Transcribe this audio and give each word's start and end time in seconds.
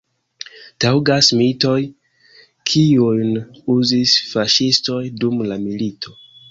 Taŭgas 0.85 1.29
mitoj, 1.41 1.75
kiujn 2.73 3.39
uzis 3.77 4.19
faŝistoj 4.35 5.03
dum 5.23 5.51
la 5.53 5.65
milito. 5.69 6.23